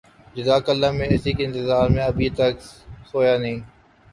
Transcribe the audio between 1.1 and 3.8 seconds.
اسی کے انتظار میں ابھی تک سویا نہیں